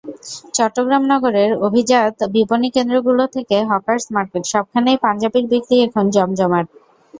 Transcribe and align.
চট্টগ্রাম 0.55 1.03
নগরের 1.11 1.51
অভিজাত 1.67 2.15
বিপণিকেন্দ্রগুলো 2.35 3.23
থেকে 3.35 3.57
হকার্স 3.69 4.05
মার্কেট—সবখানেই 4.15 4.97
পাঞ্জাবির 5.03 5.45
বিক্রি 5.51 5.75
এখন 5.87 6.05
জমজমাট। 6.15 6.65